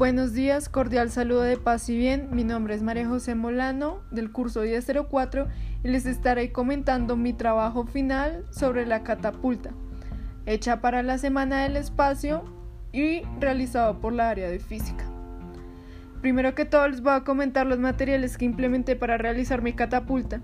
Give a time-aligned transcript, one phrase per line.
[0.00, 2.30] Buenos días, cordial saludo de paz y bien.
[2.32, 5.46] Mi nombre es María José Molano del curso 1004
[5.84, 9.72] y les estaré comentando mi trabajo final sobre la catapulta,
[10.46, 12.44] hecha para la Semana del Espacio
[12.94, 15.04] y realizado por la área de física.
[16.22, 20.40] Primero que todo les voy a comentar los materiales que implementé para realizar mi catapulta.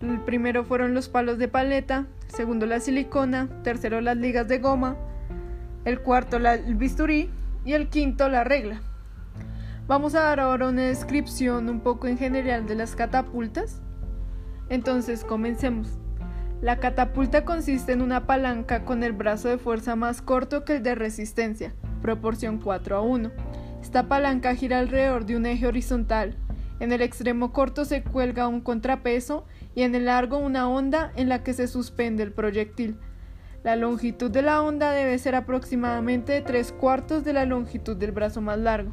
[0.00, 4.96] El primero fueron los palos de paleta, segundo la silicona, tercero las ligas de goma,
[5.84, 7.30] el cuarto el bisturí
[7.64, 8.82] y el quinto la regla.
[9.88, 13.80] Vamos a dar ahora una descripción un poco en general de las catapultas.
[14.68, 15.98] Entonces comencemos.
[16.60, 20.82] La catapulta consiste en una palanca con el brazo de fuerza más corto que el
[20.82, 23.30] de resistencia, proporción 4 a 1.
[23.80, 26.36] Esta palanca gira alrededor de un eje horizontal.
[26.80, 31.30] En el extremo corto se cuelga un contrapeso y en el largo una onda en
[31.30, 32.98] la que se suspende el proyectil.
[33.64, 38.42] La longitud de la onda debe ser aproximadamente tres cuartos de la longitud del brazo
[38.42, 38.92] más largo.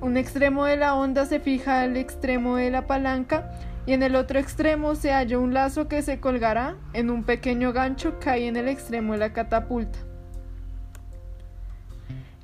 [0.00, 3.50] Un extremo de la onda se fija al extremo de la palanca
[3.86, 7.72] y en el otro extremo se halla un lazo que se colgará en un pequeño
[7.72, 9.98] gancho que hay en el extremo de la catapulta.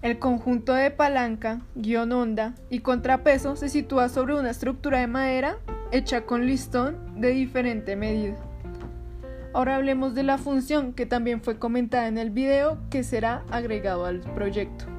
[0.00, 5.58] El conjunto de palanca, guion onda y contrapeso se sitúa sobre una estructura de madera
[5.92, 8.36] hecha con listón de diferente medida.
[9.52, 14.06] Ahora hablemos de la función que también fue comentada en el video que será agregado
[14.06, 14.91] al proyecto.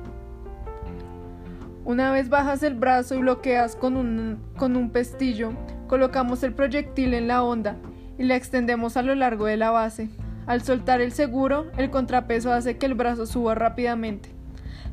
[1.85, 5.51] Una vez bajas el brazo y bloqueas con un, pestillo,
[5.87, 7.75] colocamos el proyectil en la onda
[8.17, 10.09] y la extendemos a lo largo de la base.
[10.45, 14.29] Al soltar el seguro, el contrapeso hace que el brazo suba rápidamente.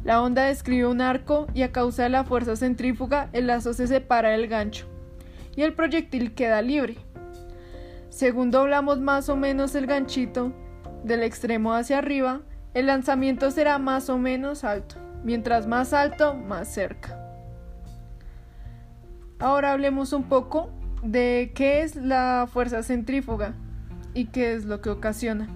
[0.03, 3.87] La onda describe un arco y a causa de la fuerza centrífuga el lazo se
[3.87, 4.87] separa del gancho
[5.55, 6.97] y el proyectil queda libre.
[8.09, 10.53] Según doblamos más o menos el ganchito
[11.05, 12.41] del extremo hacia arriba,
[12.75, 15.10] el lanzamiento será más o menos alto.
[15.25, 17.19] Mientras más alto, más cerca.
[19.39, 20.71] Ahora hablemos un poco
[21.03, 23.55] de qué es la fuerza centrífuga
[24.15, 25.49] y qué es lo que ocasiona.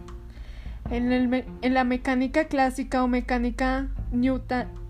[0.91, 3.89] En, la mecánica clásica o mecánica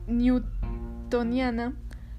[0.06, 1.72] newtoniana,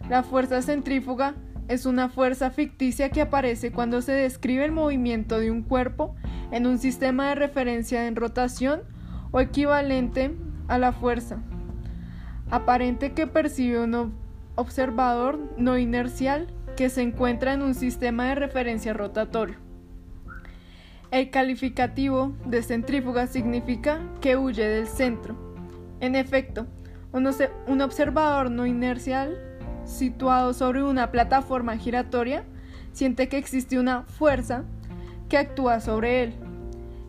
[0.09, 1.35] la fuerza centrífuga
[1.67, 6.15] es una fuerza ficticia que aparece cuando se describe el movimiento de un cuerpo
[6.51, 8.81] en un sistema de referencia en rotación
[9.31, 10.35] o equivalente
[10.67, 11.39] a la fuerza
[12.49, 14.13] aparente que percibe un
[14.55, 19.57] observador no inercial que se encuentra en un sistema de referencia rotatorio.
[21.11, 25.35] El calificativo de centrífuga significa que huye del centro.
[25.99, 26.67] En efecto,
[27.13, 29.37] un observador no inercial
[29.85, 32.43] situado sobre una plataforma giratoria,
[32.91, 34.63] siente que existe una fuerza
[35.29, 36.33] que actúa sobre él,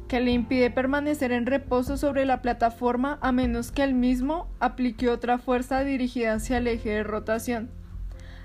[0.08, 5.08] que le impide permanecer en reposo sobre la plataforma a menos que él mismo aplique
[5.08, 7.70] otra fuerza dirigida hacia el eje de rotación.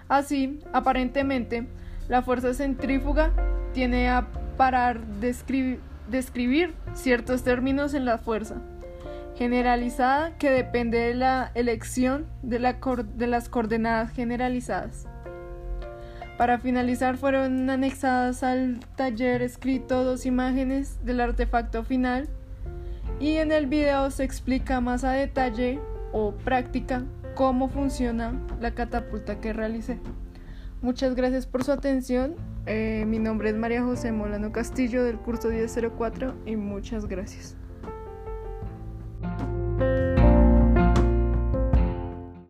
[0.09, 1.67] Así, aparentemente,
[2.09, 3.31] la fuerza centrífuga
[3.73, 4.27] tiene a
[4.57, 5.35] parar de
[6.09, 8.61] describir ciertos términos en la fuerza
[9.37, 15.07] generalizada que depende de la elección de las coordenadas generalizadas.
[16.37, 22.29] Para finalizar fueron anexadas al taller escrito dos imágenes del artefacto final
[23.19, 25.79] y en el video se explica más a detalle
[26.11, 27.03] o práctica
[27.35, 29.99] cómo funciona la catapulta que realicé.
[30.81, 32.35] Muchas gracias por su atención.
[32.65, 37.55] Eh, mi nombre es María José Molano Castillo del curso 1004 y muchas gracias.